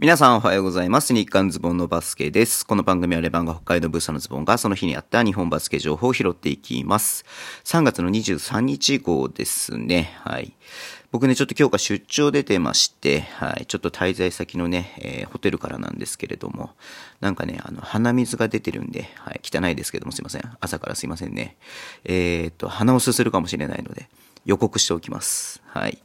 [0.00, 1.12] 皆さんおはようございます。
[1.12, 2.64] 日刊ズボンのバスケです。
[2.64, 7.24] この番組はレバンが北海道ブースのズボンがその日にあった日本バスケ情報を拾っていきます。
[7.64, 10.12] 3月の23日号ですね。
[10.22, 10.52] はい。
[11.10, 13.66] 僕ね、ちょっと今日から出張出てまして、はい。
[13.66, 16.70] ちょっと滞在先のね、えーホテルからなんですけれども、
[17.20, 19.40] なんかね、あの、鼻水が出てるんで、はい。
[19.42, 20.42] 汚いですけどもすいません。
[20.60, 21.56] 朝からすいませんね。
[22.04, 24.08] えーっと、鼻をすするかもしれないので、
[24.44, 25.62] 予告しておきます。
[25.66, 25.98] はい。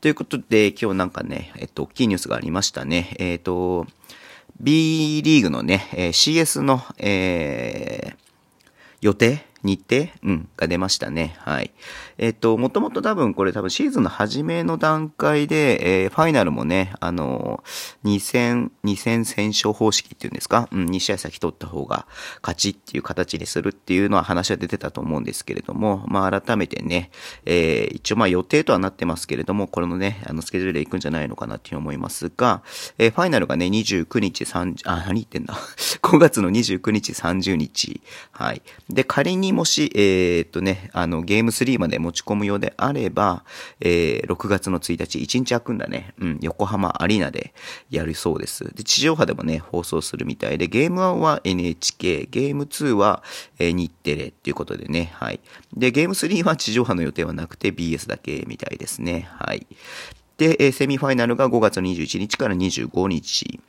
[0.00, 3.14] ということで、今日なんかね、えっと、大きいニュースがありましたね。
[3.18, 3.86] えっと、
[4.60, 8.28] B リーグのね、えー CS の、えー
[9.00, 10.10] 予定日程？
[10.22, 11.36] うん、が出ましたね。
[11.40, 11.72] はい。
[12.18, 20.68] えっ、と、もともと多分これ多分シーズンの初めの段階で、えーファイナルもね、あのー、2戦、2戦戦勝方式っていうんですか？
[20.72, 22.06] うん、2試合先取った方が
[22.42, 27.10] 勝ちっていう形にするっていうのは話は出てたと思うんですけれども、まあ改めてね、
[27.44, 32.62] えー一応まあ予定とはなってますけれども、これのね、あの、スケジュールで行くんじゃないのかなっていう思いますが、
[32.98, 35.54] えーファイナルがね、29日3、あ、何言ってんだ？
[36.02, 38.00] 5月の29日30日。
[38.30, 38.62] はい。
[38.88, 43.44] で、仮にもし、えーっとね、あの、ゲーム3まで持ち込むようであれば、
[43.80, 46.14] えー6月の1日、1日空くんだね。
[46.18, 47.54] うん、横浜アリーナで
[47.90, 48.64] やるそうです。
[48.74, 53.22] で、地上波でもね、放送するみたいで、ゲーム1は NHK、ゲーム2は、
[53.58, 55.40] えー日テレっていうことでね、はい。
[55.76, 59.28] で、ゲーム3は地上波の予定はなくて BS だけみたいですね。
[59.38, 59.66] はい。
[60.38, 63.60] で、えセミファイナルが5月21日から25日。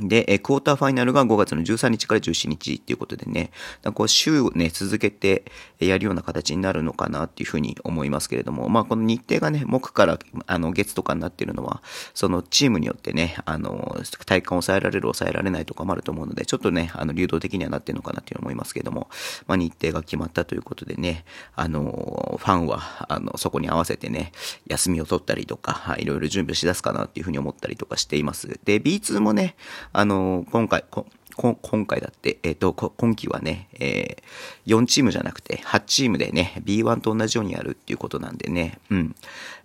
[0.00, 3.50] で、えクォーターファイナルが5月の13日から17日っていうことでね、
[3.94, 5.44] こう週をね、続けて
[5.78, 11.82] やるような形になるのかなっていうふうに思いますけれども、まあこの日程がね、木からあの月とかになっているのは、
[12.14, 19.08] そのチームによってね、あの、体感を抑えられる、抑えられないとかもあると思うので、ちょっとね、あの、流動的にはなってるのかなっていう思いますけれども、
[19.46, 24.32] まあ日程が決まったということでね、あの、ファンは、あの、そこに合わせてね、
[24.66, 28.60] 休みを取ったりとか、いろいろ準備をしだすかなっていうふうに思ったりとかしています。
[28.64, 29.56] で、B2 もね、
[29.92, 31.06] あの、今回、こ
[31.36, 34.26] 今回だって、えっ、と、今期はね、えー
[34.66, 39.14] 4チームじゃなくて8チームでね、B1 と同じようにやるっていうことなんでね、うん。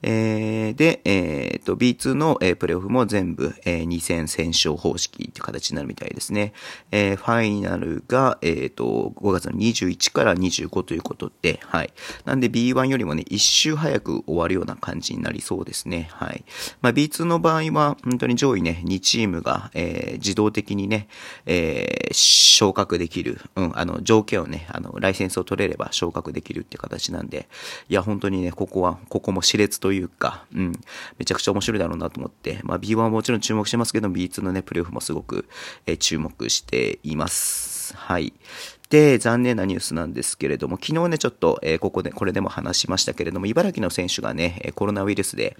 [0.03, 6.53] えーで、えっ、と、B2 の、えープレイオフも全部、えー2戦戦勝方式って形になるみたいですね。
[6.91, 11.93] えーファイナルが、えっ、と、5月の21から25ということで、はい。
[12.25, 16.09] なんで B1 よりもね、一周早く終わるような感じになりそうですね。
[16.11, 16.43] はい。
[16.81, 21.07] まあ、B2 の場合は、本当に上位ね、2チームが、えー自動的にね、
[21.45, 27.47] ええ昇格できる、うん、あの、条件をね、あの、ライセンスを取れれば昇格できるって形なんで、
[27.89, 30.71] いや、本当にね、ここは、ここも熾烈というか、うん、
[31.17, 35.45] めちゃくちゃ面白いだろうなと思って、まあ、B1 はもちろん注目してますけど、B2 のね、プレイオフもすごく、
[35.85, 37.95] えー注目しています。
[37.95, 38.33] はい。
[38.89, 45.57] で、残念なニュースなんですけれども、昨日ね、ちょっと、えーここで、これでも話しましたけれども、茨城の選手がね、コロナウイルスで、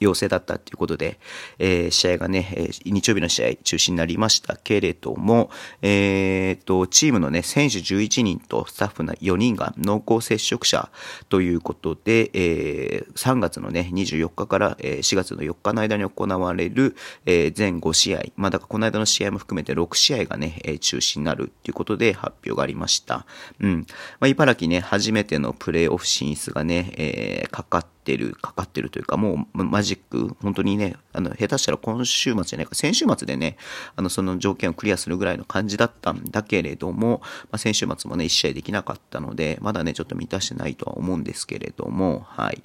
[0.00, 1.18] 陽性だったということで、
[1.58, 5.50] えー試合がね、えー日曜日の試合中止になりましたけれども、
[5.82, 10.90] えーと、チームのね、選手11人とスタッフの4人が濃厚接触者
[11.28, 16.96] ということで、えー3月のね、24日から4月の4日の間に行われる、
[17.26, 23.26] えー全5試合、まあだからこの間の試合も含めて6試合がね、中止になるということで発表がありました。
[23.60, 23.86] うん。
[24.20, 33.56] まあ、茨城ね、初めてのプレーオフ進出がね、えーかかっててる、かかってるというか、もうマジック、本当にね、あの、下手したら今週末じゃないか、先週末でね、
[33.96, 42.62] あの、その条件をクリアするぐらいの感じだったんだけれども、まあ、先週末もね、1試合できなかったので、まだね、ちょっと満たしてないとは思うんですけれども、はい。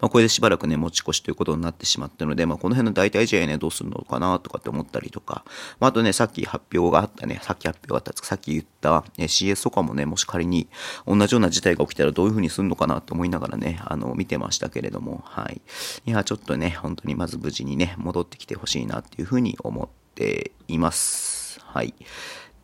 [0.00, 5.44] まあ、これでしばらくね、持ち越しということになってしまったので、まあ、この辺の代替試合ね、どうするのかなとかって思ったりとか、
[5.78, 10.68] まあ、あとね、さっき発表があったね、さっき発表があったさっき言った、え CS とかもね、もし仮に
[11.06, 15.60] 同じような事態が起きたらどういう風にするのかなと思いながらね、あの、見てましたけれども、はい。
[16.06, 21.60] いや、ちょっとね、本当にまず無事にね、戻ってきてほしいなっていう風に思っています。
[21.64, 21.94] はい。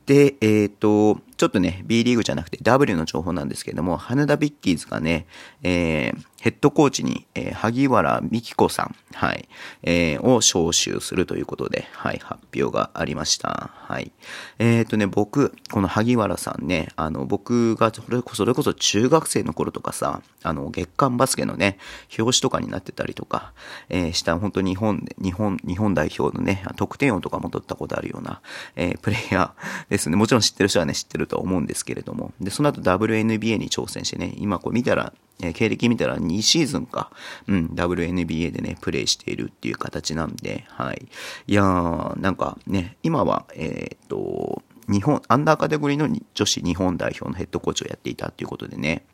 [0.06, 5.26] で、えっ、と、ちょっとね、B リーグじゃなくて W の情報なんですけれども、羽田ビッキーズがね、
[5.62, 9.48] えーヘッドコーチに、えー萩原美希子さん、はい、
[9.82, 13.70] えーを招集するということで、はい、発表がありました。
[13.74, 14.12] はい。
[14.58, 21.78] えっ、とね、僕、この萩原さんね、あの、僕が、それこそ、それこそ中学生の頃とかさ、あの、月刊バスケのね、
[22.16, 23.52] 表紙とかになってたりとか、
[23.88, 28.40] えーした、本当日本、日本、日本代表のね、得点王とかも取ったことあるような、
[28.76, 30.16] えープレイヤーですね。
[30.16, 32.32] もちろん知ってる人はね、知ってると思うんですけれども。
[32.40, 37.10] で、その後 WNBA に挑戦してね、今こう見たら、えー経歴見たら2シーズンか、
[37.46, 41.06] うん、WNBA でね、プレイしているっていう形なんで、はい。
[41.46, 49.04] いやー、なんかね、今は、えーっと、日本、アンダーカテゴリーの女子日本代表のヘッドコーチをやっていたっていうことでね、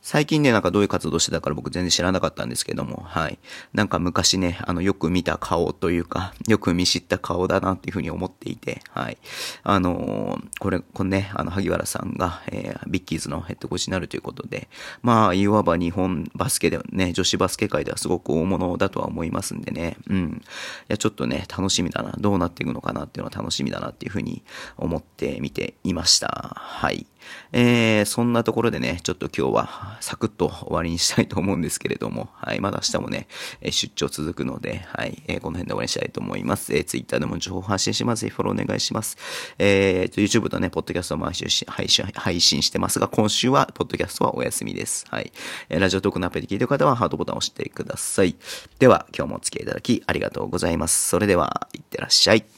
[0.00, 3.38] 最近ね、なんかどういう活動してたから僕全然知らなかったんですけども、はい。
[3.74, 9.18] なんか昔ね、あの、よく見た顔というか、 よく見知った顔だなっていうふうに思っていて、はい。
[9.64, 14.68] あのー、これ、これね、あの、萩原さんが、えー、ビッキーズのヘッドコーチになるということで、
[15.02, 20.42] まあ、いわば日本バスケではね、女子バスケ界ではすごく大物だとは思いますんでね、うん。
[20.42, 20.46] い
[20.88, 24.42] や、ちょっとね、楽しみだな、どうなっていくのかなっていうのは楽しみだなっていうふうに
[24.76, 26.54] 思って見ていました。
[26.56, 27.06] はい。
[27.52, 33.28] えー、そんなところでね、ちょっと今日はサクッと終わりにしたいと思うんですけれども、はい、まだ明日もね、
[33.62, 36.74] 出張続くので、はい、えー、この辺で終わりにしたいと思います。
[36.74, 38.22] えー、Twitter でも情報発信します。
[38.22, 39.16] ぜひフォローお願いします。
[39.58, 45.06] えー、YouTube とね、ポッドキャストも配信配信配信してますが、今週は、ポッドキャストはお休みです。
[45.08, 45.32] はい。
[45.68, 48.36] え、ラジオトークのアプリで聞いてる方は、ハートボタンを押してください。
[48.78, 51.08] では、今日もお付き合いいただきありがとうございます。
[51.08, 52.57] それでは、いってらっしゃい。